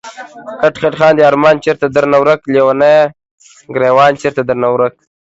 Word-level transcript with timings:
کټ 0.61 0.73
کټ 0.81 0.93
خاندی 0.99 1.21
ارمان 1.29 1.55
چېرته 1.65 1.85
درنه 1.95 2.17
ورک 2.21 2.41
ليونيه، 2.53 3.03
ګريوان 3.75 4.11
چيرته 4.21 4.41
درنه 4.49 4.67
ورک 4.73 4.95